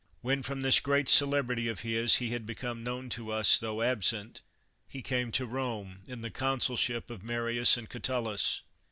[0.21, 4.41] When, from this great celebrity of his, he had become known to us tho absent,
[4.87, 8.63] he came to Rome, in the consulship of Marius and Catu lus.